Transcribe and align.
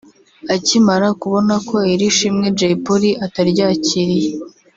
Akimara 0.55 1.07
kubona 1.21 1.55
ko 1.67 1.77
iri 1.93 2.07
shimwe 2.17 2.45
Jay 2.57 2.75
Polly 2.85 3.11
ataryakiriye 3.25 4.29